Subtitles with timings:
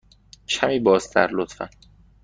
[0.47, 1.69] کمی بازتر، لطفاً.